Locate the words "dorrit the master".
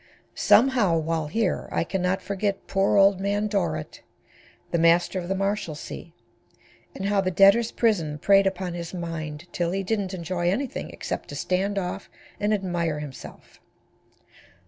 3.47-5.19